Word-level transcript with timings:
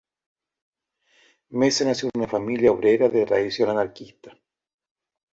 Mesa 1.53 1.85
nació 1.85 2.09
en 2.11 2.21
una 2.21 2.27
familia 2.27 2.71
obrera 2.71 3.07
de 3.07 3.23
tradición 3.23 3.69
anarquista. 3.69 4.35